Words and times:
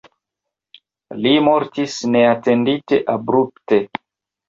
Li 1.19 1.35
mortis 1.49 2.01
neatendite 2.17 3.03
abrupte. 3.19 3.85